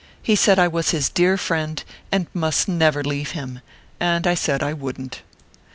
[0.19, 3.59] He said I was his dear friend, and must never leave him;
[4.01, 5.19] and I said I wouldn t.